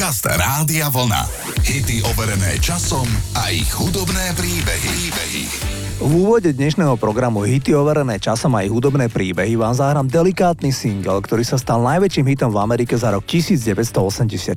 Podcast 0.00 0.24
Rádia 0.24 0.88
Vlna. 0.88 1.28
Hity 1.60 2.00
overené 2.08 2.56
časom 2.56 3.04
a 3.36 3.52
ich 3.52 3.68
hudobné 3.68 4.32
príbehy. 4.32 4.88
príbehy. 4.96 5.44
V 6.00 6.12
úvode 6.24 6.56
dnešného 6.56 6.96
programu 6.96 7.44
Hity 7.44 7.76
overené 7.76 8.16
časom 8.16 8.56
a 8.56 8.64
ich 8.64 8.72
hudobné 8.72 9.12
príbehy 9.12 9.60
vám 9.60 9.76
zahrám 9.76 10.08
delikátny 10.08 10.72
single, 10.72 11.20
ktorý 11.20 11.44
sa 11.44 11.60
stal 11.60 11.84
najväčším 11.84 12.32
hitom 12.32 12.48
v 12.48 12.64
Amerike 12.64 12.96
za 12.96 13.12
rok 13.12 13.28
1984. 13.28 14.48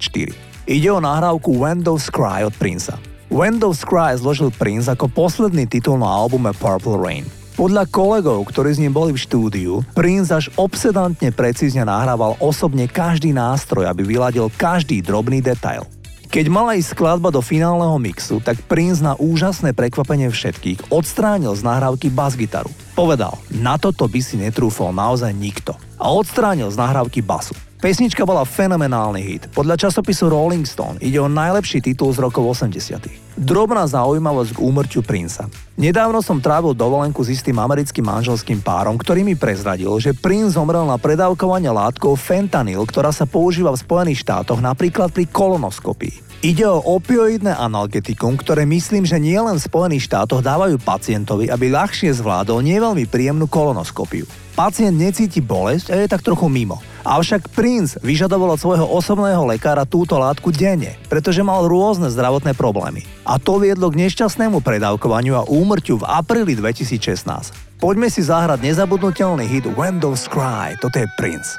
Ide 0.64 0.90
o 0.96 1.04
nahrávku 1.04 1.60
Windows 1.60 2.08
Cry 2.08 2.48
od 2.48 2.56
Princa. 2.56 2.96
Windows 3.28 3.84
Cry 3.84 4.16
zložil 4.16 4.48
Prince 4.48 4.88
ako 4.88 5.12
posledný 5.12 5.68
titul 5.68 6.00
na 6.00 6.08
albume 6.08 6.56
Purple 6.56 6.96
Rain. 6.96 7.43
Podľa 7.54 7.86
kolegov, 7.86 8.50
ktorí 8.50 8.74
s 8.74 8.82
ním 8.82 8.90
boli 8.90 9.14
v 9.14 9.22
štúdiu, 9.22 9.86
Prince 9.94 10.34
až 10.34 10.50
obsedantne 10.58 11.30
precízne 11.30 11.86
nahrával 11.86 12.34
osobne 12.42 12.90
každý 12.90 13.30
nástroj, 13.30 13.86
aby 13.86 14.02
vyladil 14.02 14.50
každý 14.50 15.06
drobný 15.06 15.38
detail. 15.38 15.86
Keď 16.34 16.50
mala 16.50 16.74
ísť 16.74 16.98
skladba 16.98 17.30
do 17.30 17.46
finálneho 17.46 17.94
mixu, 18.02 18.42
tak 18.42 18.58
Prince 18.66 19.06
na 19.06 19.14
úžasné 19.14 19.78
prekvapenie 19.78 20.34
všetkých 20.34 20.90
odstránil 20.90 21.54
z 21.54 21.62
nahrávky 21.62 22.10
bas-gitaru. 22.10 22.74
Povedal, 22.98 23.38
na 23.54 23.78
toto 23.78 24.10
by 24.10 24.18
si 24.18 24.42
netrúfol 24.42 24.90
naozaj 24.90 25.30
nikto. 25.30 25.78
A 26.02 26.10
odstránil 26.10 26.74
z 26.74 26.82
nahrávky 26.82 27.22
basu. 27.22 27.54
Pesnička 27.78 28.26
bola 28.26 28.50
fenomenálny 28.50 29.22
hit. 29.22 29.44
Podľa 29.54 29.78
časopisu 29.78 30.26
Rolling 30.26 30.66
Stone 30.66 30.98
ide 31.06 31.22
o 31.22 31.30
najlepší 31.30 31.86
titul 31.86 32.10
z 32.18 32.26
rokov 32.26 32.58
80. 32.58 33.23
Drobná 33.34 33.90
zaujímavosť 33.90 34.54
k 34.54 34.60
úmrťu 34.62 35.02
princa. 35.02 35.50
Nedávno 35.74 36.22
som 36.22 36.38
trávil 36.38 36.78
dovolenku 36.78 37.26
s 37.26 37.34
istým 37.34 37.58
americkým 37.58 38.06
manželským 38.06 38.62
párom, 38.62 38.94
ktorý 38.94 39.26
mi 39.26 39.34
prezradil, 39.34 39.90
že 39.98 40.14
princ 40.14 40.54
zomrel 40.54 40.86
na 40.86 41.02
predávkovanie 41.02 41.74
látkou 41.74 42.14
fentanyl, 42.14 42.86
ktorá 42.86 43.10
sa 43.10 43.26
používa 43.26 43.74
v 43.74 43.82
Spojených 43.82 44.22
štátoch 44.22 44.62
napríklad 44.62 45.10
pri 45.10 45.26
kolonoskopii. 45.26 46.33
Ide 46.44 46.68
o 46.68 47.00
opioidné 47.00 47.56
analgetikum, 47.56 48.36
ktoré 48.36 48.68
myslím, 48.68 49.08
že 49.08 49.16
nielen 49.16 49.56
v 49.56 49.64
Spojených 49.64 50.12
štátoch 50.12 50.44
dávajú 50.44 50.76
pacientovi, 50.76 51.48
aby 51.48 51.72
ľahšie 51.72 52.12
zvládol 52.20 52.60
neveľmi 52.60 53.08
príjemnú 53.08 53.48
kolonoskopiu. 53.48 54.28
Pacient 54.52 54.92
necíti 54.92 55.40
bolesť 55.40 55.96
a 55.96 56.04
je 56.04 56.12
tak 56.12 56.20
trochu 56.20 56.52
mimo. 56.52 56.84
Avšak 57.08 57.48
princ 57.56 57.96
vyžadoval 58.04 58.60
od 58.60 58.60
svojho 58.60 58.84
osobného 58.84 59.40
lekára 59.48 59.88
túto 59.88 60.20
látku 60.20 60.52
denne, 60.52 61.00
pretože 61.08 61.40
mal 61.48 61.64
rôzne 61.64 62.12
zdravotné 62.12 62.52
problémy. 62.60 63.08
A 63.24 63.40
to 63.40 63.64
viedlo 63.64 63.88
k 63.88 64.04
nešťastnému 64.04 64.60
predávkovaniu 64.60 65.40
a 65.40 65.48
úmrťu 65.48 66.04
v 66.04 66.08
apríli 66.12 66.60
2016. 66.60 67.80
Poďme 67.80 68.12
si 68.12 68.20
zahrať 68.20 68.60
nezabudnutelný 68.68 69.48
hit 69.48 69.64
Windows 69.80 70.28
Cry, 70.28 70.76
toto 70.76 71.00
je 71.00 71.08
Prince. 71.16 71.56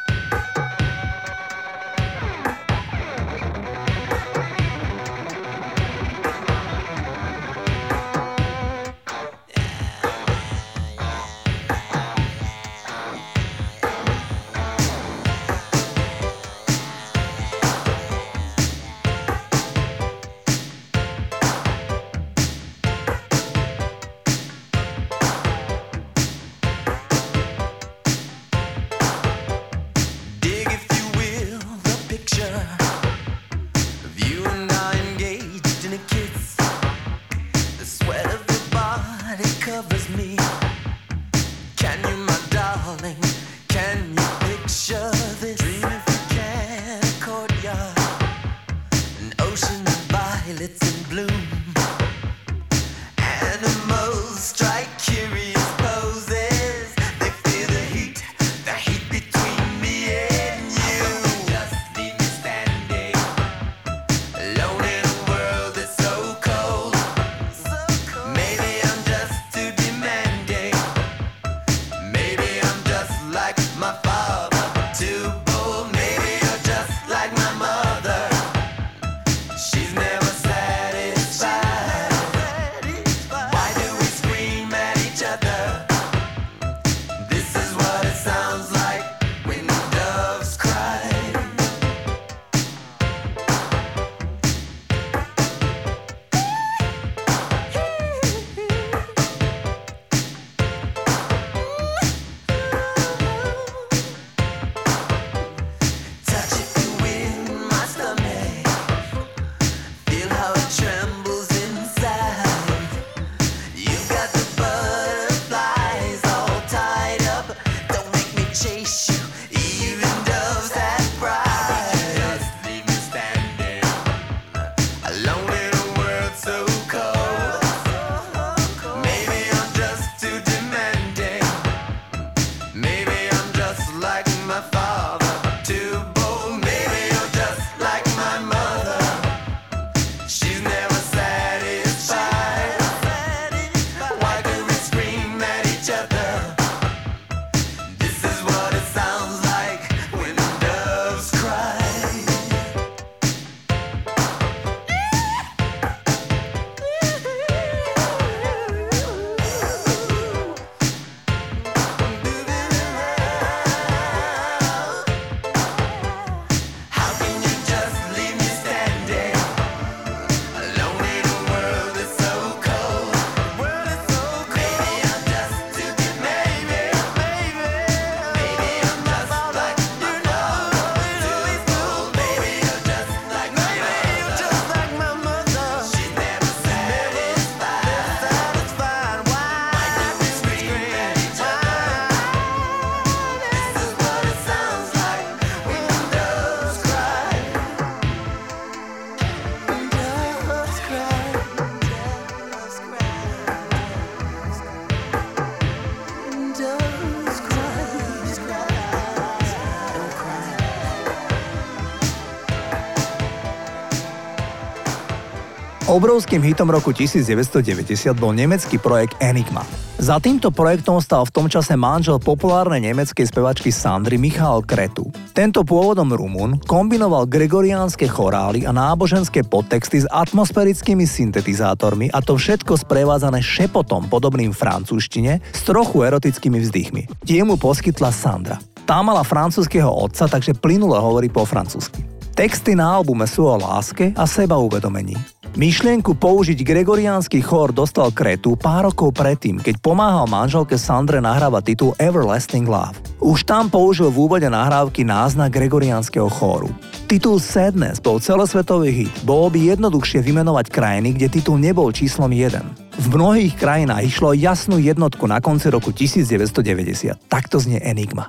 Obrovským 215.95 216.43
hitom 216.43 216.75
roku 216.75 216.91
1990 216.91 218.19
bol 218.19 218.35
nemecký 218.35 218.83
projekt 218.83 219.15
Enigma. 219.23 219.63
Za 219.95 220.19
týmto 220.19 220.51
projektom 220.51 220.99
stal 220.99 221.23
v 221.23 221.31
tom 221.31 221.47
čase 221.47 221.79
manžel 221.79 222.19
populárnej 222.19 222.91
nemeckej 222.91 223.31
spevačky 223.31 223.71
Sandry 223.71 224.19
Michal 224.19 224.67
Kretu. 224.67 225.07
Tento 225.31 225.63
pôvodom 225.63 226.11
Rumun 226.11 226.59
kombinoval 226.67 227.31
gregoriánske 227.31 228.11
chorály 228.11 228.67
a 228.67 228.75
náboženské 228.75 229.47
podtexty 229.47 230.03
s 230.03 230.11
atmosférickými 230.11 231.07
syntetizátormi 231.07 232.11
a 232.11 232.19
to 232.19 232.35
všetko 232.35 232.75
sprevádzané 232.75 233.39
šepotom 233.39 234.11
podobným 234.11 234.51
francúzštine 234.51 235.39
s 235.55 235.63
trochu 235.63 236.03
erotickými 236.11 236.59
vzdychmi. 236.59 237.23
Tie 237.23 237.39
mu 237.47 237.55
poskytla 237.55 238.11
Sandra. 238.11 238.59
Tá 238.83 238.99
mala 238.99 239.23
francúzského 239.23 239.95
otca, 239.95 240.27
takže 240.27 240.59
plynule 240.59 240.99
hovorí 240.99 241.31
po 241.31 241.47
francúzsky. 241.47 242.03
Texty 242.35 242.75
na 242.75 242.99
albume 242.99 243.31
sú 243.31 243.47
o 243.47 243.55
láske 243.55 244.11
a 244.19 244.27
seba 244.27 244.59
uvedomení. 244.59 245.15
Myšlienku 245.55 246.19
použiť 246.19 246.67
gregoriánsky 246.67 247.39
chór 247.39 247.71
dostal 247.71 248.11
Kretu 248.11 248.59
pár 248.59 248.91
rokov 248.91 249.15
predtým, 249.15 249.63
keď 249.63 249.79
pomáhal 249.79 250.27
manželke 250.27 250.75
Sandre 250.75 251.23
nahrávať 251.23 251.63
titul 251.71 251.95
Everlasting 252.03 252.67
Love. 252.67 252.99
Už 253.23 253.47
tam 253.47 253.71
použil 253.71 254.11
v 254.11 254.27
úvode 254.27 254.51
nahrávky 254.51 255.07
náznak 255.07 255.55
gregoriánskeho 255.55 256.27
chóru. 256.27 256.75
Titul 257.07 257.39
Sadness 257.39 258.03
bol 258.03 258.19
celosvetový 258.19 259.07
hit. 259.07 259.15
Bolo 259.23 259.47
by 259.47 259.79
jednoduchšie 259.79 260.27
vymenovať 260.27 260.75
krajiny, 260.75 261.15
kde 261.15 261.31
titul 261.31 261.63
nebol 261.63 261.95
číslom 261.95 262.35
1. 262.35 262.99
V 262.99 263.07
mnohých 263.15 263.55
krajinách 263.55 264.11
išlo 264.11 264.35
jasnú 264.35 264.83
jednotku 264.83 265.23
na 265.31 265.39
konci 265.39 265.71
roku 265.71 265.95
1990. 265.95 267.31
Takto 267.31 267.63
znie 267.63 267.79
Enigma. 267.79 268.27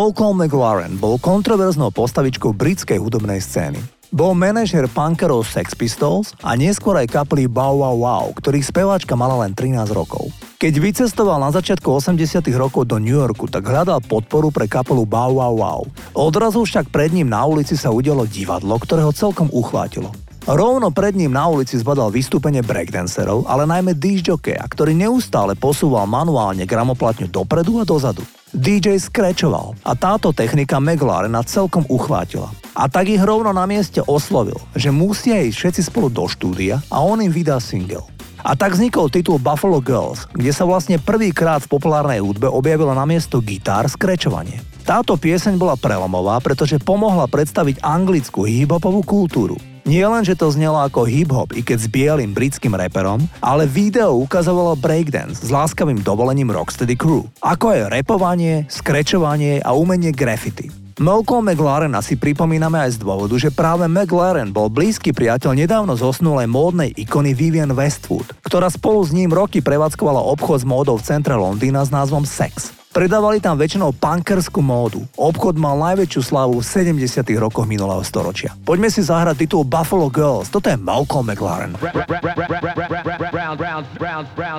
Malcolm 0.00 0.40
McLaren 0.40 0.96
bol 0.96 1.20
kontroverznou 1.20 1.92
postavičkou 1.92 2.56
britskej 2.56 2.96
hudobnej 2.96 3.36
scény. 3.36 3.76
Bol 4.08 4.32
manažer 4.32 4.88
punkerov 4.88 5.44
Sex 5.44 5.76
Pistols 5.76 6.32
a 6.40 6.56
neskôr 6.56 6.96
aj 6.96 7.20
kapely 7.20 7.44
Bow 7.44 7.84
Wow 7.84 8.00
Wow, 8.00 8.26
ktorých 8.32 8.64
speváčka 8.64 9.12
mala 9.12 9.44
len 9.44 9.52
13 9.52 9.92
rokov. 9.92 10.32
Keď 10.56 10.72
vycestoval 10.80 11.36
na 11.44 11.52
začiatku 11.52 11.84
80 11.84 12.16
rokov 12.56 12.88
do 12.88 12.96
New 12.96 13.12
Yorku, 13.12 13.44
tak 13.44 13.68
hľadal 13.68 14.00
podporu 14.00 14.48
pre 14.48 14.64
kapelu 14.64 15.04
Bow 15.04 15.36
Wow 15.36 15.60
Wow. 15.60 15.80
Odrazu 16.16 16.64
však 16.64 16.88
pred 16.88 17.12
ním 17.12 17.28
na 17.28 17.44
ulici 17.44 17.76
sa 17.76 17.92
udialo 17.92 18.24
divadlo, 18.24 18.80
ktoré 18.80 19.04
ho 19.04 19.12
celkom 19.12 19.52
uchvátilo. 19.52 20.16
Rovno 20.48 20.88
pred 20.88 21.12
ním 21.12 21.36
na 21.36 21.44
ulici 21.44 21.76
zbadal 21.76 22.08
vystúpenie 22.08 22.64
breakdancerov, 22.64 23.44
ale 23.44 23.68
najmä 23.68 23.92
disjokeja, 23.92 24.64
ktorý 24.64 24.96
neustále 24.96 25.52
posúval 25.60 26.08
manuálne 26.08 26.64
gramoplatňu 26.64 27.28
dopredu 27.28 27.76
a 27.76 27.84
dozadu. 27.84 28.24
DJ 28.50 28.98
skrečoval 28.98 29.78
a 29.86 29.94
táto 29.94 30.34
technika 30.34 30.82
McLarena 30.82 31.46
celkom 31.46 31.86
uchvátila. 31.86 32.50
A 32.74 32.90
tak 32.90 33.06
ich 33.06 33.22
rovno 33.22 33.54
na 33.54 33.62
mieste 33.62 34.02
oslovil, 34.02 34.58
že 34.74 34.90
musia 34.90 35.38
ísť 35.46 35.54
všetci 35.54 35.82
spolu 35.86 36.10
do 36.10 36.26
štúdia 36.26 36.82
a 36.90 36.98
on 36.98 37.22
im 37.22 37.30
vydá 37.30 37.62
single. 37.62 38.02
A 38.42 38.58
tak 38.58 38.74
vznikol 38.74 39.12
titul 39.12 39.38
Buffalo 39.38 39.78
Girls, 39.78 40.26
kde 40.34 40.50
sa 40.50 40.66
vlastne 40.66 40.98
prvýkrát 40.98 41.62
v 41.62 41.70
populárnej 41.70 42.18
hudbe 42.24 42.50
objavila 42.50 42.96
na 42.96 43.06
miesto 43.06 43.38
gitár 43.38 43.86
skrečovanie. 43.86 44.58
Táto 44.82 45.14
pieseň 45.14 45.54
bola 45.54 45.78
prelomová, 45.78 46.42
pretože 46.42 46.82
pomohla 46.82 47.30
predstaviť 47.30 47.84
anglickú 47.84 48.48
hip-hopovú 48.48 49.06
kultúru. 49.06 49.54
Nie 49.84 50.08
len, 50.08 50.24
že 50.24 50.34
to 50.34 50.48
znelo 50.48 50.80
ako 50.80 51.04
hip-hop, 51.04 51.52
i 51.52 51.60
keď 51.60 51.78
s 51.78 51.88
bielým 51.88 52.32
britským 52.32 52.72
reperom, 52.72 53.20
ale 53.44 53.68
video 53.68 54.16
ukazovalo 54.18 54.78
breakdance 54.80 55.44
s 55.44 55.50
láskavým 55.52 56.00
dovolením 56.00 56.48
Rocksteady 56.48 56.96
Crew, 56.96 57.28
ako 57.44 57.76
aj 57.76 57.80
repovanie, 57.92 58.64
skrečovanie 58.72 59.60
a 59.60 59.76
umenie 59.76 60.10
graffiti. 60.16 60.79
Malcolm 61.00 61.48
McLaren 61.48 61.96
si 62.04 62.12
pripomíname 62.12 62.76
aj 62.76 63.00
z 63.00 63.08
dôvodu, 63.08 63.32
že 63.40 63.48
práve 63.48 63.88
McLaren 63.88 64.52
bol 64.52 64.68
blízky 64.68 65.16
priateľ 65.16 65.56
nedávno 65.56 65.96
zosnulej 65.96 66.44
módnej 66.44 66.92
ikony 66.92 67.32
Vivian 67.32 67.72
Westwood, 67.72 68.28
ktorá 68.44 68.68
spolu 68.68 69.00
s 69.00 69.16
ním 69.16 69.32
roky 69.32 69.64
prevádzkovala 69.64 70.20
obchod 70.20 70.60
s 70.60 70.68
módou 70.68 71.00
v 71.00 71.08
centre 71.08 71.32
Londýna 71.32 71.80
s 71.80 71.88
názvom 71.88 72.28
Sex. 72.28 72.76
Predávali 72.92 73.40
tam 73.40 73.56
väčšinou 73.56 73.96
punkerskú 73.96 74.60
módu. 74.60 75.00
Obchod 75.16 75.56
mal 75.56 75.80
najväčšiu 75.80 76.20
slávu 76.20 76.60
v 76.60 76.68
70. 76.68 77.00
rokoch 77.40 77.64
minulého 77.64 78.04
storočia. 78.04 78.52
Poďme 78.60 78.92
si 78.92 79.00
zahrať 79.00 79.48
titul 79.48 79.64
Buffalo 79.64 80.12
Girls. 80.12 80.52
Toto 80.52 80.68
je 80.68 80.76
Malcolm 80.76 81.24
McLaren. 81.24 81.80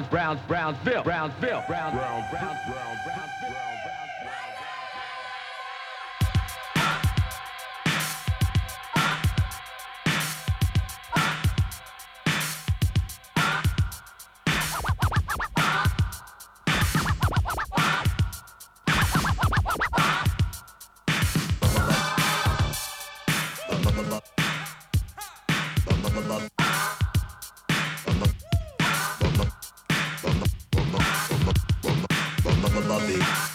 Brownsville, 0.09 1.05
Brownsville, 33.11 33.50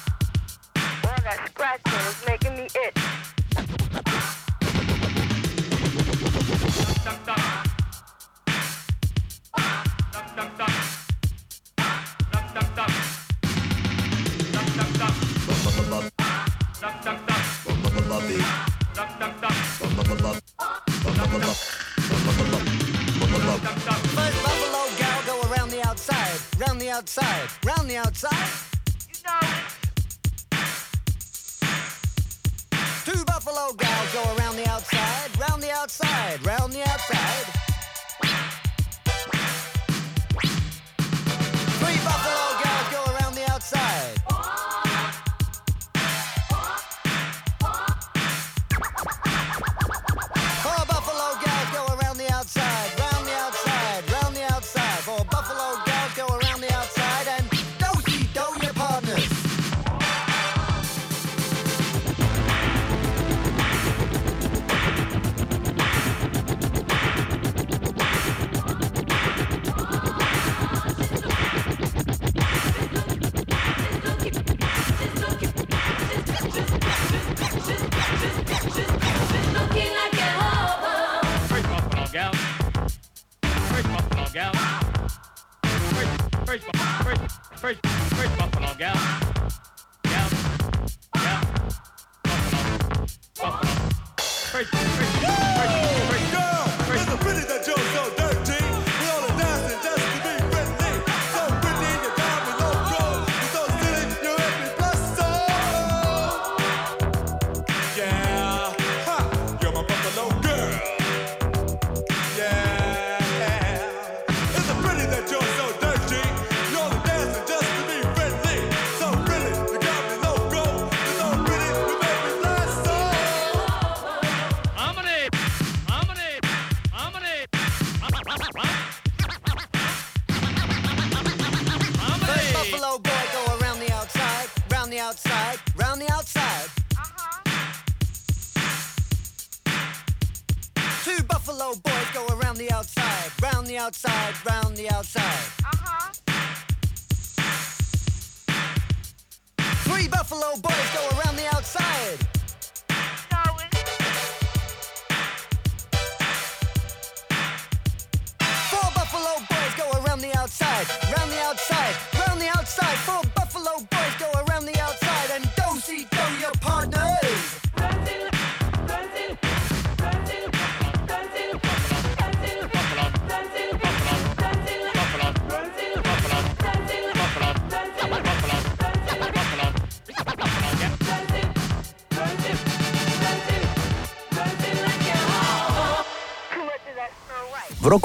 first. 87.75 88.16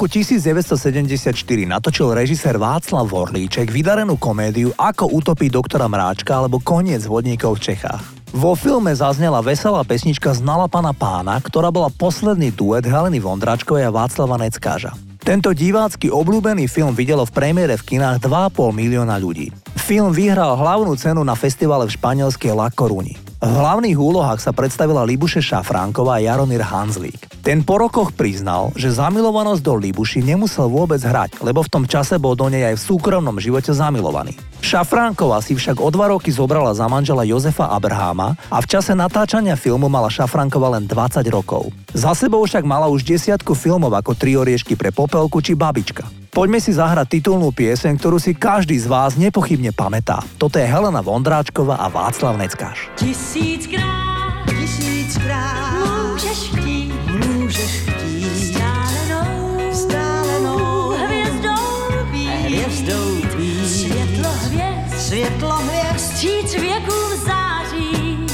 Roku 0.02 0.18
1974 0.18 1.30
natočil 1.62 2.10
režisér 2.10 2.58
Václav 2.58 3.06
Vorlíček 3.06 3.70
vydarenú 3.70 4.18
komédiu 4.18 4.74
Ako 4.74 5.06
utopiť 5.06 5.54
doktora 5.54 5.86
Mráčka 5.86 6.42
alebo 6.42 6.58
Koniec 6.58 7.06
vodníkov 7.06 7.62
v 7.62 7.70
Čechách. 7.70 8.02
Vo 8.34 8.58
filme 8.58 8.90
zaznela 8.90 9.38
veselá 9.38 9.86
pesnička 9.86 10.34
Znala 10.34 10.66
pana 10.66 10.90
pána, 10.90 11.38
ktorá 11.38 11.70
bola 11.70 11.86
posledný 11.86 12.50
duet 12.50 12.82
Heleny 12.82 13.22
Vondračkovej 13.22 13.86
a 13.86 13.94
Václava 13.94 14.42
Neckáža. 14.42 14.90
Tento 15.22 15.54
divácky 15.54 16.10
obľúbený 16.10 16.66
film 16.66 16.98
videlo 16.98 17.22
v 17.22 17.38
premiére 17.38 17.78
v 17.78 17.94
kinách 17.94 18.26
2,5 18.26 18.74
milióna 18.74 19.22
ľudí. 19.22 19.54
Film 19.78 20.10
vyhral 20.10 20.58
hlavnú 20.58 20.98
cenu 20.98 21.22
na 21.22 21.38
festivale 21.38 21.86
v 21.86 21.94
španielskej 21.94 22.50
La 22.50 22.74
Coruni. 22.74 23.31
V 23.42 23.50
hlavných 23.50 23.98
úlohách 23.98 24.38
sa 24.38 24.54
predstavila 24.54 25.02
Libuše 25.02 25.42
Šafránková 25.42 26.22
a 26.22 26.22
Jaromír 26.22 26.62
Hanzlík. 26.62 27.42
Ten 27.42 27.66
po 27.66 27.74
rokoch 27.74 28.14
priznal, 28.14 28.70
že 28.78 28.94
zamilovanosť 28.94 29.58
do 29.66 29.74
Libuši 29.82 30.22
nemusel 30.22 30.70
vôbec 30.70 31.02
hrať, 31.02 31.42
lebo 31.42 31.66
v 31.66 31.72
tom 31.74 31.82
čase 31.82 32.22
bol 32.22 32.38
do 32.38 32.46
nej 32.46 32.62
aj 32.62 32.78
v 32.78 32.86
súkromnom 32.94 33.34
živote 33.42 33.74
zamilovaný. 33.74 34.38
Šafránková 34.62 35.42
si 35.42 35.58
však 35.58 35.82
o 35.82 35.90
dva 35.90 36.14
roky 36.14 36.30
zobrala 36.30 36.70
za 36.70 36.86
manžela 36.86 37.26
Jozefa 37.26 37.66
Abraháma 37.74 38.38
a 38.46 38.62
v 38.62 38.70
čase 38.70 38.94
natáčania 38.94 39.58
filmu 39.58 39.90
mala 39.90 40.06
Šafránková 40.06 40.78
len 40.78 40.86
20 40.86 41.26
rokov. 41.26 41.74
Za 41.90 42.14
sebou 42.14 42.46
však 42.46 42.62
mala 42.62 42.86
už 42.94 43.02
desiatku 43.02 43.58
filmov 43.58 43.90
ako 43.90 44.14
Tri 44.14 44.38
oriešky 44.38 44.78
pre 44.78 44.94
popelku 44.94 45.42
či 45.42 45.58
Babička. 45.58 46.21
Poďme 46.32 46.64
si 46.64 46.72
zahrať 46.72 47.20
titulnú 47.20 47.52
pieseň, 47.52 48.00
ktorú 48.00 48.16
si 48.16 48.32
každý 48.32 48.80
z 48.80 48.88
vás 48.88 49.20
nepochybne 49.20 49.68
pamätá. 49.68 50.24
Toto 50.40 50.56
je 50.56 50.64
Helena 50.64 51.04
Vondráčková 51.04 51.76
a 51.76 51.92
Václav 51.92 52.40
Neckáš. 52.40 52.88
Tisíckrát, 52.96 54.48
tisíckrát 54.48 55.76
môžeš 55.76 56.56
chtít, 56.56 56.96
môžeš 57.20 57.72
chtít. 57.84 58.32
vzdálenou, 58.32 59.60
vzdálenou 59.76 60.96
hviezdou 61.04 61.68
být, 62.08 62.40
hviezdou 62.48 63.08
být, 63.36 63.68
světlo 63.68 64.32
hvězd, 64.48 64.92
světlo 64.96 65.52
hvězd, 65.52 65.96
vstříc 66.00 66.48
věkům 66.56 67.10
září, 67.28 68.24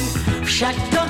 však 0.47 0.75
to 0.95 1.08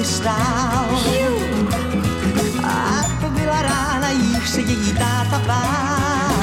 ní 0.00 0.06
stál. 0.06 0.88
A 2.64 3.02
to 3.20 3.28
byla 3.30 3.62
rána, 3.62 4.10
jíž 4.10 4.50
se 4.50 4.60
její 4.60 4.92
táta 4.92 5.42
bál. 5.46 6.34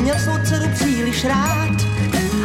Měl 0.00 0.16
svou 0.18 0.38
dceru 0.44 0.68
příliš 0.74 1.24
rád 1.24 1.76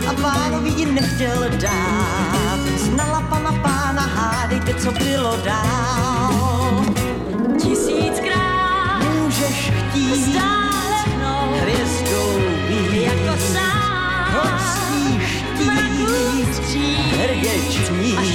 a 0.10 0.14
pánovi 0.22 0.70
ji 0.70 0.86
nechtěl 0.86 1.50
dát. 1.50 2.60
Znala 2.78 3.22
pana 3.22 3.52
pána, 3.52 4.02
hádejte, 4.02 4.74
co 4.74 4.92
bylo 4.92 5.38
dál. 5.46 6.86
Tisíckrát 7.62 9.04
můžeš 9.24 9.72
chtít 9.72 10.32
stále 10.32 10.98
mnou 11.16 11.62
hvězdou 11.62 12.40
být 12.68 13.02
jako 13.02 13.42
sám. 13.54 13.80
Musíš 18.00 18.29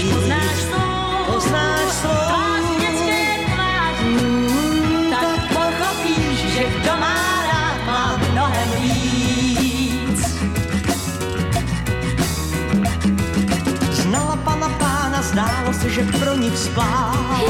že 16.05 16.19
pro 16.19 16.35
ní 16.35 16.51
vzplál. 16.51 17.41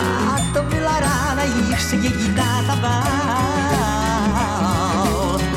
A 0.00 0.36
to 0.54 0.62
byla 0.62 1.00
rána, 1.00 1.42
již 1.42 1.82
se 1.82 1.96
její 1.96 2.34
táta 2.34 2.76
bál. 2.76 4.24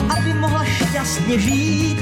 Aby 0.10 0.34
mohla 0.34 0.64
šťastně 0.64 1.40
žít, 1.40 1.98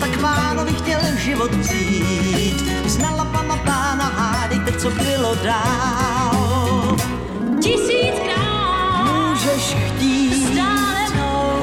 tak 0.00 0.18
pánovi 0.20 0.72
chtěl 0.72 1.00
život 1.16 1.54
vzít. 1.54 2.70
Znala 2.86 3.24
pana 3.24 3.56
pána, 3.56 4.12
hádejte, 4.16 4.72
co 4.72 4.90
bylo 4.90 5.34
dál. 5.34 6.96
Tisíckrát 7.62 9.04
můžeš 9.04 9.76
chtít 9.86 10.52
stále 10.52 11.06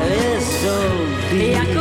hvězdou 0.04 1.08
být. 1.32 1.77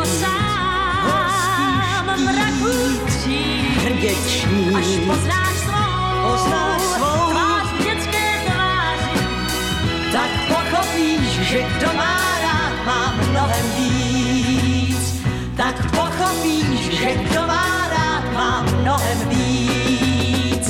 Že 16.97 17.11
kdo 17.29 17.41
má 17.45 17.93
rád, 17.93 18.25
má 18.33 18.53
mnohem 18.65 19.19
víc. 19.29 20.65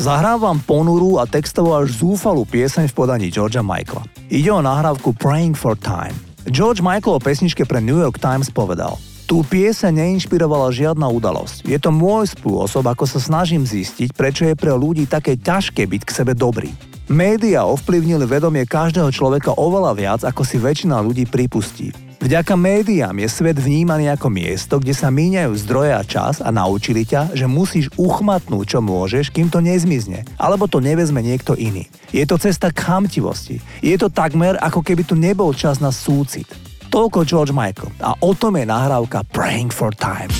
Zahrám 0.00 0.40
vám 0.40 0.58
ponurú 0.64 1.20
a 1.20 1.28
textovo 1.28 1.76
až 1.76 1.92
zúfalú 2.00 2.48
pieseň 2.48 2.88
v 2.88 2.96
podaní 2.96 3.28
Georgia 3.28 3.60
Michaela. 3.60 4.08
Ide 4.32 4.48
o 4.48 4.64
nahrávku 4.64 5.12
Praying 5.12 5.52
for 5.52 5.76
Time. 5.76 6.16
George 6.48 6.80
Michael 6.80 7.16
o 7.16 7.22
pesničke 7.22 7.68
pre 7.68 7.78
New 7.84 8.00
York 8.00 8.16
Times 8.18 8.48
povedal– 8.48 8.96
Tú 9.32 9.40
piese 9.48 9.88
neinšpirovala 9.88 10.68
žiadna 10.74 11.08
udalosť. 11.08 11.64
Je 11.64 11.80
to 11.80 11.88
môj 11.88 12.36
spôsob, 12.36 12.84
ako 12.84 13.08
sa 13.08 13.16
snažím 13.16 13.64
zistiť, 13.64 14.12
prečo 14.12 14.44
je 14.44 14.52
pre 14.52 14.76
ľudí 14.76 15.08
také 15.08 15.40
ťažké 15.40 15.88
byť 15.88 16.02
k 16.04 16.10
sebe 16.12 16.36
dobrý. 16.36 16.68
Média 17.08 17.64
ovplyvnili 17.64 18.28
vedomie 18.28 18.68
každého 18.68 19.08
človeka 19.08 19.56
oveľa 19.56 19.92
viac, 19.96 20.20
ako 20.28 20.44
si 20.44 20.60
väčšina 20.60 21.00
ľudí 21.00 21.24
pripustí. 21.24 22.11
Vďaka 22.22 22.54
médiám 22.54 23.18
je 23.18 23.26
svet 23.26 23.58
vnímaný 23.58 24.06
ako 24.14 24.30
miesto, 24.30 24.78
kde 24.78 24.94
sa 24.94 25.10
míňajú 25.10 25.58
zdroje 25.66 25.90
a 25.90 26.06
čas 26.06 26.38
a 26.38 26.54
naučili 26.54 27.02
ťa, 27.02 27.34
že 27.34 27.50
musíš 27.50 27.90
uchmatnúť, 27.98 28.78
čo 28.78 28.78
môžeš, 28.78 29.34
kým 29.34 29.50
to 29.50 29.58
nezmizne, 29.58 30.22
alebo 30.38 30.70
to 30.70 30.78
nevezme 30.78 31.18
niekto 31.18 31.58
iný. 31.58 31.90
Je 32.14 32.22
to 32.22 32.38
cesta 32.38 32.70
k 32.70 32.78
chamtivosti. 32.78 33.58
Je 33.82 33.98
to 33.98 34.06
takmer, 34.06 34.54
ako 34.62 34.86
keby 34.86 35.02
tu 35.02 35.18
nebol 35.18 35.50
čas 35.50 35.82
na 35.82 35.90
súcit. 35.90 36.46
Toľko 36.94 37.26
George 37.26 37.50
Michael 37.50 37.90
a 37.98 38.14
o 38.22 38.30
tom 38.38 38.54
je 38.54 38.70
nahrávka 38.70 39.26
Praying 39.34 39.74
for 39.74 39.90
Time. 39.90 40.30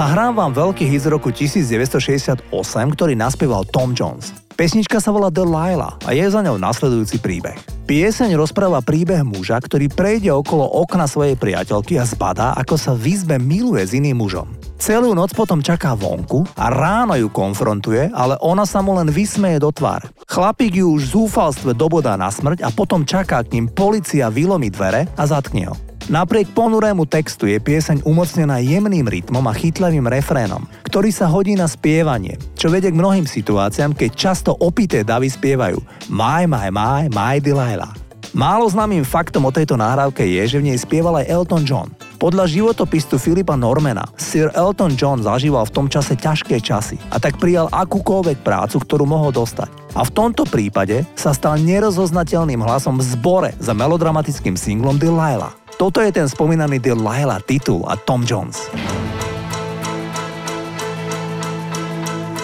Zahrám 0.00 0.32
vám 0.32 0.56
veľký 0.56 0.88
hit 0.88 1.04
z 1.04 1.12
roku 1.12 1.28
1968, 1.28 2.48
ktorý 2.96 3.12
naspieval 3.12 3.68
Tom 3.68 3.92
Jones. 3.92 4.32
Pesnička 4.56 4.96
sa 4.96 5.12
volá 5.12 5.28
Delilah 5.28 6.00
a 6.08 6.16
je 6.16 6.24
za 6.24 6.40
ňou 6.40 6.56
nasledujúci 6.56 7.20
príbeh. 7.20 7.60
Pieseň 7.84 8.32
rozpráva 8.32 8.80
príbeh 8.80 9.20
muža, 9.20 9.60
ktorý 9.60 9.92
prejde 9.92 10.32
okolo 10.32 10.64
okna 10.64 11.04
svojej 11.04 11.36
priateľky 11.36 12.00
a 12.00 12.08
zbadá, 12.08 12.56
ako 12.56 12.80
sa 12.80 12.96
v 12.96 13.12
izbe 13.12 13.36
miluje 13.36 13.84
s 13.84 13.92
iným 13.92 14.24
mužom. 14.24 14.48
Celú 14.80 15.12
noc 15.12 15.36
potom 15.36 15.60
čaká 15.60 15.92
vonku 15.92 16.48
a 16.56 16.72
ráno 16.72 17.12
ju 17.20 17.28
konfrontuje, 17.28 18.08
ale 18.16 18.40
ona 18.40 18.64
sa 18.64 18.80
mu 18.80 18.96
len 18.96 19.12
vysmeje 19.12 19.60
do 19.60 19.68
tvár. 19.68 20.08
Chlapík 20.24 20.80
ju 20.80 20.96
už 20.96 21.12
zúfalstve 21.12 21.76
dobodá 21.76 22.16
na 22.16 22.32
smrť 22.32 22.64
a 22.64 22.72
potom 22.72 23.04
čaká 23.04 23.44
k 23.44 23.52
ním 23.52 23.68
policia 23.68 24.32
vylomí 24.32 24.72
dvere 24.72 25.12
a 25.20 25.28
zatkne 25.28 25.68
ho. 25.68 25.89
Napriek 26.10 26.50
ponurému 26.58 27.06
textu 27.06 27.46
je 27.46 27.62
pieseň 27.62 28.02
umocnená 28.02 28.58
jemným 28.58 29.06
rytmom 29.06 29.46
a 29.46 29.54
chytlavým 29.54 30.10
refrénom, 30.10 30.66
ktorý 30.82 31.14
sa 31.14 31.30
hodí 31.30 31.54
na 31.54 31.70
spievanie, 31.70 32.34
čo 32.58 32.66
vedie 32.66 32.90
k 32.90 32.98
mnohým 32.98 33.30
situáciám, 33.30 33.94
keď 33.94 34.10
často 34.18 34.50
opité 34.58 35.06
davy 35.06 35.30
spievajú 35.30 35.78
My, 36.10 36.50
my, 36.50 36.74
my, 36.74 37.14
my 37.14 37.38
Delilah. 37.38 37.94
Málo 38.34 38.66
známym 38.66 39.06
faktom 39.06 39.46
o 39.46 39.54
tejto 39.54 39.78
nahrávke 39.78 40.26
je, 40.26 40.42
že 40.50 40.58
v 40.58 40.74
nej 40.74 40.78
spieval 40.82 41.22
aj 41.22 41.30
Elton 41.30 41.62
John. 41.62 41.94
Podľa 42.18 42.50
životopistu 42.50 43.14
Filipa 43.14 43.54
Normana, 43.54 44.02
Sir 44.18 44.50
Elton 44.58 44.98
John 44.98 45.22
zažíval 45.22 45.62
v 45.70 45.74
tom 45.78 45.86
čase 45.86 46.18
ťažké 46.18 46.58
časy 46.58 46.98
a 47.14 47.22
tak 47.22 47.38
prijal 47.38 47.70
akúkoľvek 47.70 48.42
prácu, 48.42 48.82
ktorú 48.82 49.06
mohol 49.06 49.30
dostať. 49.30 49.70
A 49.94 50.02
v 50.02 50.10
tomto 50.10 50.42
prípade 50.42 51.06
sa 51.14 51.30
stal 51.30 51.54
nerozoznateľným 51.62 52.62
hlasom 52.66 52.98
v 52.98 53.06
zbore 53.14 53.50
za 53.62 53.74
melodramatickým 53.78 54.58
singlom 54.58 54.98
Delilah. 54.98 55.59
Toto 55.80 56.04
je 56.04 56.12
ten 56.12 56.28
spomínaný 56.28 56.76
Delilah 56.76 57.40
titul 57.40 57.88
a 57.88 57.96
Tom 57.96 58.28
Jones. 58.28 58.68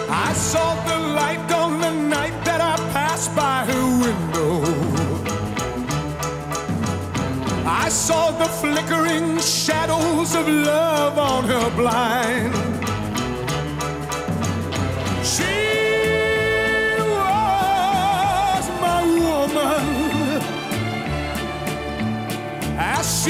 I 0.09 0.33
saw 0.33 0.73
the 0.89 0.97
light 1.13 1.45
on 1.53 1.77
the 1.77 1.93
night 1.93 2.33
that 2.49 2.65
I 2.65 2.81
passed 2.97 3.29
by 3.37 3.69
her 3.69 3.85
window. 4.01 4.65
I 7.69 7.93
saw 7.93 8.33
the 8.33 8.49
flickering 8.57 9.37
shadows 9.45 10.33
of 10.33 10.49
love 10.49 11.21
on 11.21 11.45
her 11.45 11.69
blind. 11.77 12.57
she 15.21 15.76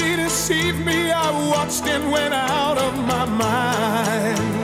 deceived 0.01 0.85
me, 0.85 1.11
I 1.11 1.31
watched 1.49 1.85
and 1.87 2.11
went 2.11 2.33
out 2.33 2.77
of 2.77 2.93
my 3.05 3.25
mind. 3.25 4.56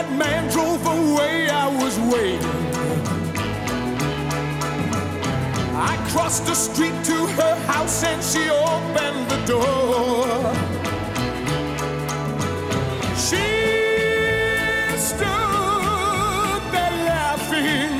That 0.00 0.12
man 0.16 0.50
drove 0.50 0.84
away, 0.86 1.50
I 1.50 1.68
was 1.82 1.98
waiting. 2.12 2.56
I 5.92 5.94
crossed 6.10 6.46
the 6.46 6.54
street 6.54 6.96
to 7.04 7.18
her 7.38 7.54
house 7.72 8.02
and 8.04 8.22
she 8.30 8.48
opened 8.48 9.22
the 9.32 9.40
door. 9.52 10.26
She 13.26 13.46
stood 15.08 16.62
there 16.74 16.96
laughing. 17.12 17.92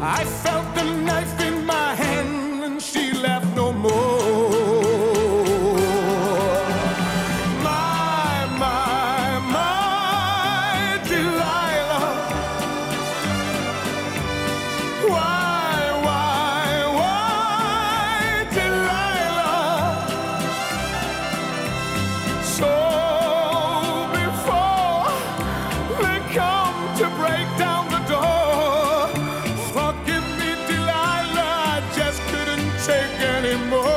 I 0.00 0.24
felt 0.42 0.66
the 0.76 0.84
knife 1.06 1.40
in 1.40 1.66
my 1.66 1.94
hand 1.96 2.43
take 32.86 33.18
anymore. 33.18 33.93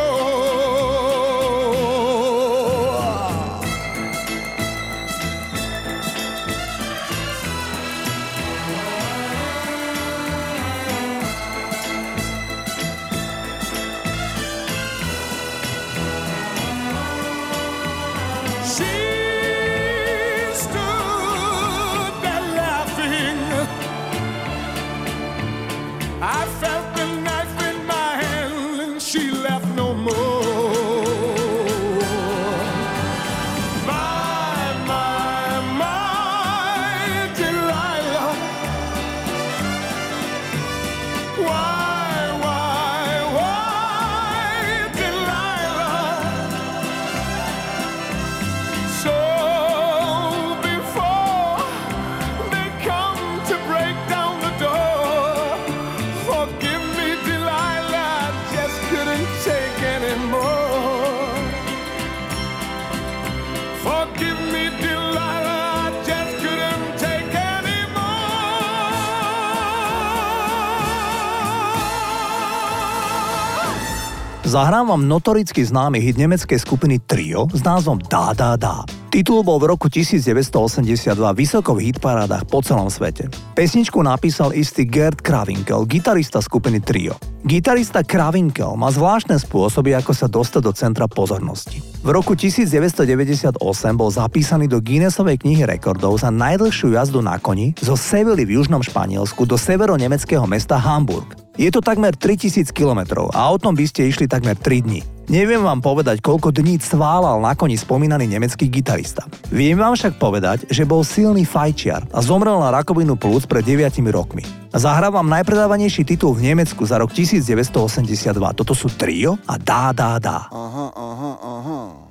Zahrám 74.57 74.89
vám 74.89 75.05
notoricky 75.05 75.61
známy 75.61 76.01
hit 76.01 76.17
nemeckej 76.17 76.57
skupiny 76.57 76.97
Trio 77.05 77.45
s 77.53 77.61
názvom 77.61 78.01
Dá, 78.01 78.33
dá, 78.33 78.57
dá. 78.57 78.81
Titul 79.13 79.45
bol 79.45 79.61
v 79.61 79.69
roku 79.69 79.85
1982 79.85 81.13
vysoko 81.37 81.77
v 81.77 81.93
hitparádach 81.93 82.49
po 82.49 82.65
celom 82.65 82.89
svete. 82.89 83.29
Pesničku 83.53 84.01
napísal 84.01 84.57
istý 84.57 84.89
Gerd 84.89 85.21
Kravinkel, 85.21 85.85
gitarista 85.85 86.41
skupiny 86.41 86.81
Trio. 86.81 87.21
Gitarista 87.45 88.01
Kravinkel 88.01 88.73
má 88.73 88.89
zvláštne 88.89 89.37
spôsoby, 89.37 89.93
ako 89.93 90.17
sa 90.17 90.25
dostať 90.25 90.61
do 90.65 90.73
centra 90.73 91.05
pozornosti. 91.05 91.77
V 92.01 92.09
roku 92.09 92.33
1998 92.33 93.61
bol 93.93 94.09
zapísaný 94.09 94.65
do 94.65 94.81
Guinnessovej 94.81 95.37
knihy 95.37 95.69
rekordov 95.69 96.17
za 96.17 96.33
najdlhšiu 96.33 96.97
jazdu 96.97 97.21
na 97.21 97.37
koni 97.37 97.77
zo 97.77 97.93
Sevily 97.93 98.41
v 98.41 98.57
južnom 98.57 98.81
Španielsku 98.81 99.45
do 99.45 99.53
severo-nemeckého 99.53 100.49
mesta 100.49 100.81
Hamburg. 100.81 101.46
Je 101.57 101.73
to 101.73 101.81
takmer 101.81 102.13
3000 102.13 102.69
km 102.69 103.25
a 103.33 103.49
o 103.49 103.57
tom 103.57 103.73
by 103.73 103.89
ste 103.89 104.05
išli 104.05 104.29
takmer 104.29 104.53
3 104.53 104.85
dní. 104.85 105.01
Neviem 105.27 105.59
vám 105.59 105.81
povedať, 105.81 106.21
koľko 106.23 106.53
dní 106.53 106.79
cválal 106.79 107.41
na 107.41 107.57
koni 107.57 107.75
spomínaný 107.75 108.29
nemecký 108.29 108.69
gitarista. 108.69 109.27
Viem 109.49 109.75
vám 109.75 109.97
však 109.97 110.21
povedať, 110.21 110.69
že 110.69 110.87
bol 110.87 111.01
silný 111.03 111.43
fajčiar 111.43 112.07
a 112.13 112.23
zomrel 112.23 112.61
na 112.61 112.71
rakovinu 112.71 113.17
plúc 113.17 113.49
pred 113.49 113.65
9 113.65 113.89
rokmi. 114.07 114.45
Zahrávam 114.71 115.25
najpredávanejší 115.27 116.05
titul 116.05 116.37
v 116.37 116.53
Nemecku 116.53 116.85
za 116.85 117.01
rok 117.01 117.09
1982. 117.09 118.37
Toto 118.53 118.71
sú 118.71 118.87
trio 118.93 119.35
a 119.49 119.57
dá, 119.57 119.91
dá, 119.91 120.21
dá. 120.21 120.47
Aha, 120.53 120.87
aha, 120.93 121.31
aha. 121.41 122.06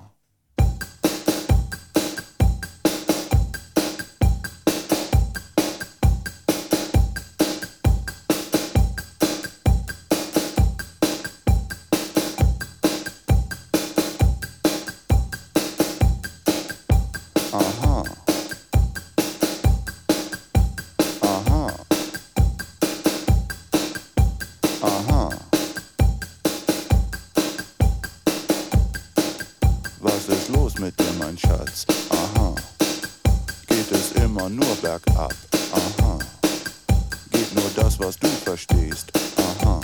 was 37.98 38.16
du 38.18 38.28
verstehst. 38.28 39.12
Aha, 39.38 39.80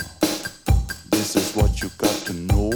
this 1.11 1.35
is 1.35 1.55
what 1.55 1.81
you 1.81 1.89
got 1.97 2.15
to 2.25 2.33
know. 2.33 2.69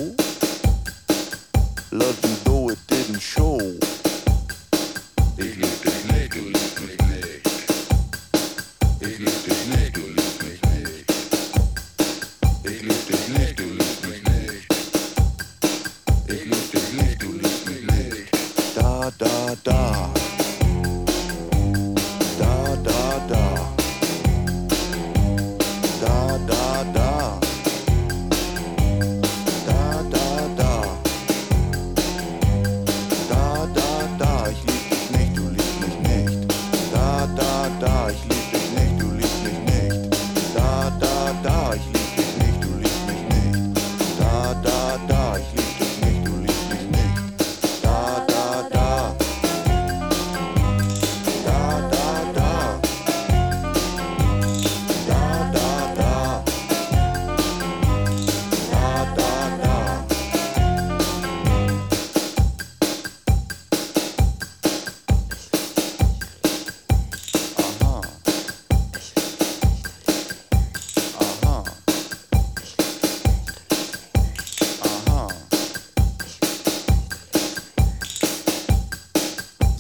Love 1.92 2.18
you 2.24 2.36
though 2.44 2.70
it 2.70 2.80
didn't 2.88 3.20
show. 3.20 3.58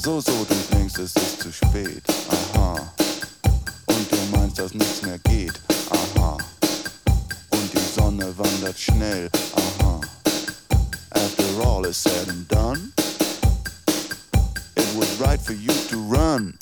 So, 0.08 0.22
so, 0.22 0.46
du 0.46 0.56
denkst, 0.74 1.00
es 1.00 1.14
ist 1.18 1.42
zu 1.42 1.52
spät. 1.52 2.02
Aha. 2.30 2.76
Und 3.88 4.10
du 4.10 4.38
meinst, 4.38 4.58
dass 4.58 4.74
nichts 4.74 5.02
mehr 5.02 5.20
geht. 5.20 5.60
Aha. 5.90 6.38
Und 7.50 7.74
die 7.74 7.94
Sonne 7.94 8.34
wandert 8.38 8.80
schnell. 8.80 9.30
Aha. 9.54 10.00
After 11.12 11.62
all 11.62 11.86
is 11.86 11.98
said 11.98 12.30
and 12.30 12.48
done, 12.48 12.94
it 14.78 14.88
was 14.96 15.20
right 15.20 15.42
for 15.42 15.52
you 15.52 15.74
to 15.90 15.98
run. 15.98 16.58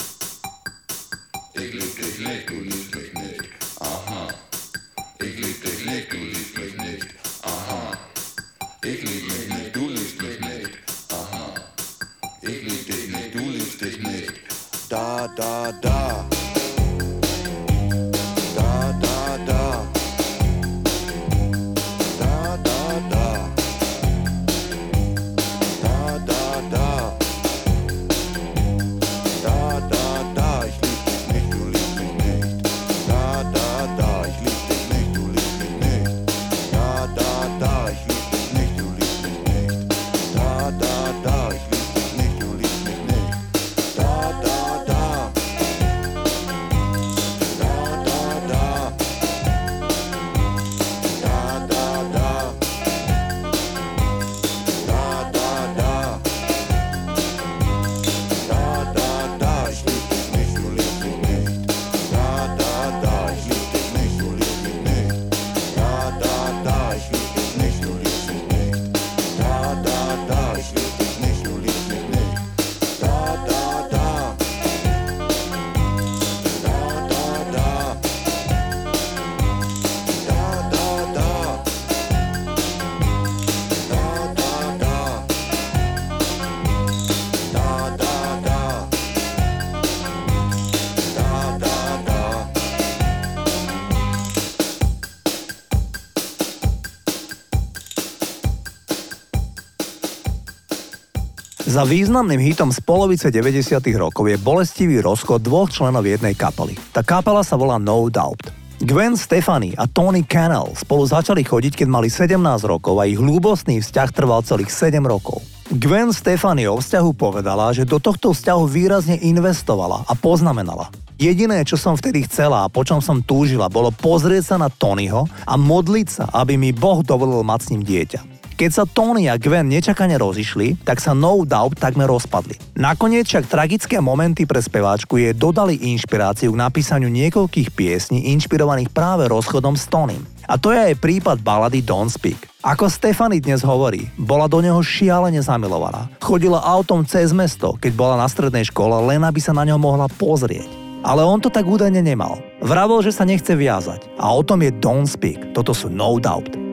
Za 101.76 101.84
významným 101.84 102.40
hitom 102.40 102.72
z 102.72 102.80
polovice 102.80 103.28
90. 103.28 103.84
rokov 104.00 104.24
je 104.32 104.40
bolestivý 104.40 105.04
rozchod 105.04 105.44
dvoch 105.44 105.68
členov 105.68 106.08
jednej 106.08 106.32
kapely. 106.32 106.80
Tá 106.96 107.04
kapela 107.04 107.44
sa 107.44 107.60
volá 107.60 107.76
No 107.76 108.08
Doubt. 108.08 108.48
Gwen 108.80 109.20
Stefani 109.20 109.76
a 109.76 109.84
Tony 109.84 110.24
Cannell 110.24 110.72
spolu 110.72 111.04
začali 111.04 111.44
chodiť, 111.44 111.84
keď 111.84 111.88
mali 111.92 112.08
17 112.08 112.40
rokov 112.64 112.96
a 112.96 113.04
ich 113.04 113.20
ľúbostný 113.20 113.84
vzťah 113.84 114.08
trval 114.16 114.48
celých 114.48 114.72
7 114.72 115.04
rokov. 115.04 115.44
Gwen 115.68 116.16
Stefani 116.16 116.64
o 116.64 116.80
vzťahu 116.80 117.12
povedala, 117.12 117.76
že 117.76 117.84
do 117.84 118.00
tohto 118.00 118.32
vzťahu 118.32 118.64
výrazne 118.72 119.20
investovala 119.20 120.08
a 120.08 120.16
poznamenala. 120.16 120.88
Jediné, 121.20 121.68
čo 121.68 121.76
som 121.76 122.00
vtedy 122.00 122.24
chcela 122.24 122.64
a 122.64 122.72
po 122.72 122.88
čom 122.88 123.04
som 123.04 123.20
túžila, 123.20 123.68
bolo 123.68 123.92
pozrieť 123.92 124.56
sa 124.56 124.56
na 124.56 124.72
Tonyho 124.72 125.28
a 125.44 125.60
modliť 125.60 126.08
sa, 126.08 126.32
aby 126.40 126.56
mi 126.56 126.72
Boh 126.72 127.04
dovolil 127.04 127.44
mať 127.44 127.60
s 127.68 127.70
ním 127.76 127.84
dieťa. 127.84 128.35
Keď 128.56 128.72
sa 128.72 128.88
Tony 128.88 129.28
a 129.28 129.36
Gwen 129.36 129.68
nečakane 129.68 130.16
rozišli, 130.16 130.80
tak 130.88 131.04
sa 131.04 131.12
No 131.12 131.44
Doubt 131.44 131.76
takmer 131.76 132.08
rozpadli. 132.08 132.56
Nakoniec 132.80 133.28
však 133.28 133.52
tragické 133.52 134.00
momenty 134.00 134.48
pre 134.48 134.64
speváčku 134.64 135.20
je 135.20 135.36
dodali 135.36 135.76
inšpiráciu 135.76 136.56
k 136.56 136.62
napísaniu 136.64 137.12
niekoľkých 137.12 137.76
piesní 137.76 138.32
inšpirovaných 138.32 138.96
práve 138.96 139.28
rozchodom 139.28 139.76
s 139.76 139.92
Tonym. 139.92 140.24
A 140.48 140.56
to 140.56 140.72
je 140.72 140.80
aj 140.80 141.04
prípad 141.04 141.44
balady 141.44 141.84
Don't 141.84 142.16
Speak. 142.16 142.48
Ako 142.64 142.88
Stefany 142.88 143.44
dnes 143.44 143.60
hovorí, 143.60 144.08
bola 144.16 144.48
do 144.48 144.64
neho 144.64 144.80
šialene 144.80 145.44
zamilovaná. 145.44 146.08
Chodila 146.24 146.64
autom 146.64 147.04
cez 147.04 147.36
mesto, 147.36 147.76
keď 147.76 147.92
bola 147.92 148.16
na 148.16 148.28
strednej 148.32 148.64
škole, 148.72 148.96
len 149.04 149.20
aby 149.28 149.44
sa 149.44 149.52
na 149.52 149.68
ňo 149.68 149.76
mohla 149.76 150.08
pozrieť. 150.08 150.72
Ale 151.04 151.28
on 151.28 151.44
to 151.44 151.52
tak 151.52 151.68
údajne 151.68 152.00
nemal. 152.00 152.40
Vravol, 152.64 153.04
že 153.04 153.12
sa 153.12 153.28
nechce 153.28 153.52
viazať. 153.52 154.16
A 154.16 154.32
o 154.32 154.40
tom 154.48 154.64
je 154.64 154.72
Don't 154.80 155.12
Speak. 155.12 155.52
Toto 155.52 155.76
sú 155.76 155.92
No 155.92 156.16
Doubt. 156.24 156.65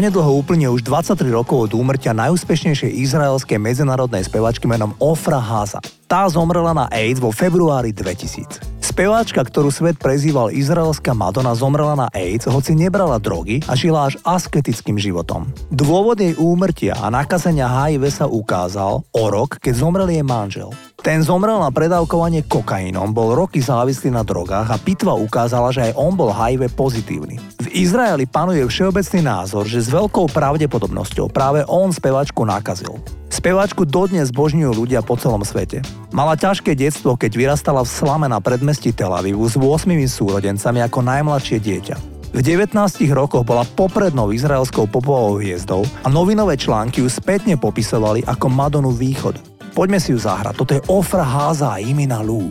Onedlho 0.00 0.32
úplne 0.32 0.64
už 0.72 0.80
23 0.80 1.28
rokov 1.28 1.68
od 1.68 1.76
úmrtia 1.76 2.16
najúspešnejšej 2.16 2.88
izraelskej 3.04 3.60
medzinárodnej 3.60 4.24
spevačky 4.24 4.64
menom 4.64 4.96
Ofra 4.96 5.36
Haza. 5.36 5.84
Tá 6.08 6.24
zomrela 6.24 6.72
na 6.72 6.88
AIDS 6.88 7.20
vo 7.20 7.28
februári 7.28 7.92
2000. 7.92 8.80
Speváčka, 8.80 9.44
ktorú 9.44 9.68
svet 9.68 10.00
prezýval 10.00 10.56
izraelská 10.56 11.12
Madonna, 11.12 11.52
zomrela 11.52 11.92
na 12.00 12.08
AIDS, 12.16 12.48
hoci 12.48 12.72
nebrala 12.72 13.20
drogy 13.20 13.60
a 13.68 13.76
žila 13.76 14.08
až 14.08 14.16
asketickým 14.24 14.96
životom. 14.96 15.52
Dôvod 15.68 16.16
jej 16.16 16.32
úmrtia 16.40 16.96
a 16.96 17.12
nakazenia 17.12 17.68
HIV 17.68 18.08
sa 18.08 18.24
ukázal 18.24 19.04
o 19.04 19.22
rok, 19.28 19.60
keď 19.60 19.84
zomrel 19.84 20.08
jej 20.08 20.24
manžel. 20.24 20.72
Ten 21.00 21.24
zomrel 21.24 21.56
na 21.56 21.72
predávkovanie 21.72 22.44
kokainom, 22.44 23.16
bol 23.16 23.32
roky 23.32 23.64
závislý 23.64 24.12
na 24.12 24.20
drogách 24.20 24.68
a 24.68 24.76
pitva 24.76 25.16
ukázala, 25.16 25.72
že 25.72 25.88
aj 25.88 25.96
on 25.96 26.12
bol 26.12 26.28
HIV 26.28 26.76
pozitívny. 26.76 27.40
V 27.56 27.66
Izraeli 27.72 28.28
panuje 28.28 28.60
všeobecný 28.68 29.24
názor, 29.24 29.64
že 29.64 29.80
s 29.80 29.88
veľkou 29.88 30.28
pravdepodobnosťou 30.28 31.32
práve 31.32 31.64
on 31.64 31.88
spevačku 31.88 32.44
nakazil. 32.44 33.00
Speváčku 33.32 33.88
dodnes 33.88 34.28
zbožňujú 34.28 34.76
ľudia 34.76 35.00
po 35.00 35.16
celom 35.16 35.40
svete. 35.40 35.80
Mala 36.12 36.36
ťažké 36.36 36.76
detstvo, 36.76 37.16
keď 37.16 37.32
vyrastala 37.32 37.80
v 37.80 37.88
slame 37.88 38.28
na 38.28 38.36
predmestí 38.36 38.92
Tel 38.92 39.16
Avivu 39.16 39.48
s 39.48 39.56
8 39.56 39.88
súrodencami 40.04 40.84
ako 40.84 41.00
najmladšie 41.00 41.64
dieťa. 41.64 41.96
V 42.36 42.40
19 42.44 42.76
rokoch 43.16 43.42
bola 43.42 43.64
poprednou 43.64 44.36
izraelskou 44.36 44.84
popovou 44.84 45.40
hviezdou 45.40 45.82
a 46.04 46.12
novinové 46.12 46.60
články 46.60 47.00
ju 47.00 47.08
spätne 47.08 47.56
popisovali 47.56 48.22
ako 48.28 48.46
Madonu 48.52 48.92
Východ. 48.92 49.49
Poďme 49.70 49.98
si 50.02 50.12
ju 50.12 50.18
zahrať. 50.18 50.54
Toto 50.56 50.72
je 50.74 50.82
Ofra 50.90 51.22
Háza 51.24 51.78
Imina 51.78 52.20
Lou. 52.20 52.50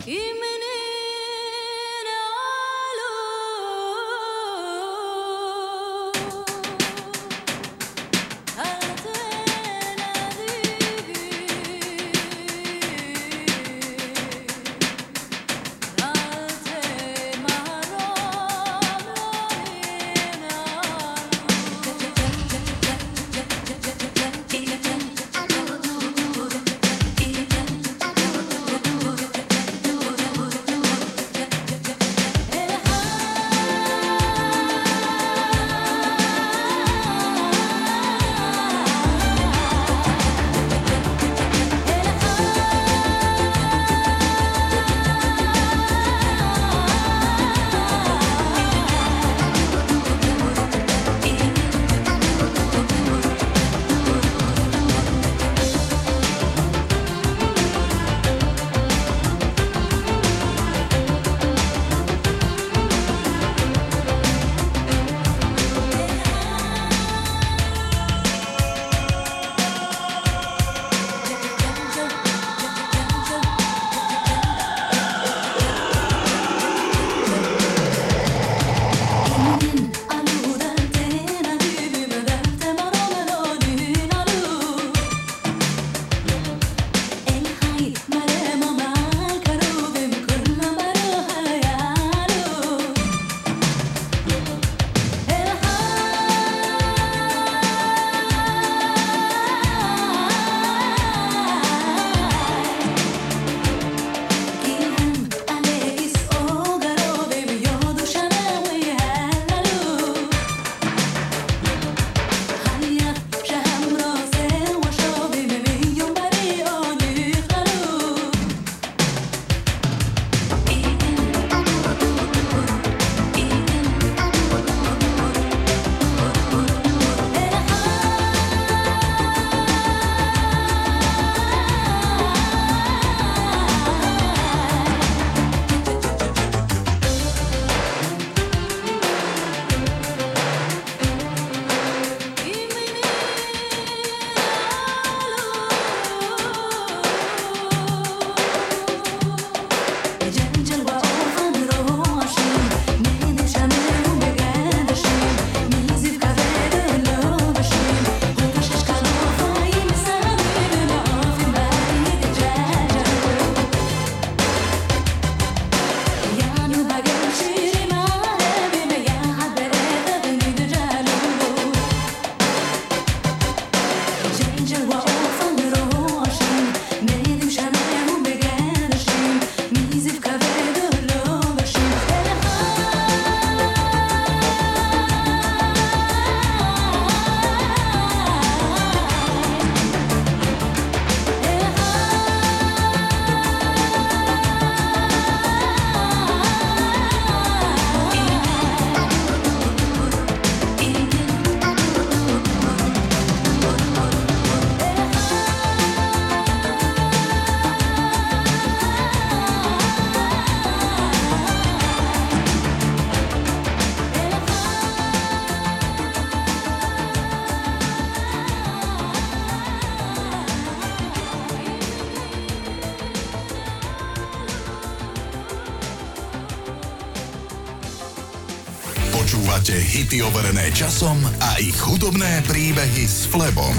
Hity 230.10 230.26
overené 230.26 230.74
časom 230.74 231.22
a 231.22 231.62
ich 231.62 231.78
hudobné 231.86 232.42
príbehy 232.50 233.06
s 233.06 233.30
Flebom. 233.30 233.78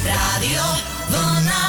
Rádio 0.00 0.64
Vlna. 1.12 1.67